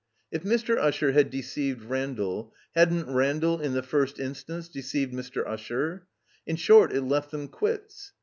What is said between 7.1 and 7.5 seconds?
them